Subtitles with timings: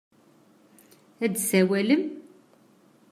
[1.23, 2.03] Ad d-tsawalem?